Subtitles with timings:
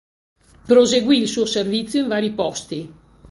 [0.65, 2.91] Proseguì il suo servizio in vari posti.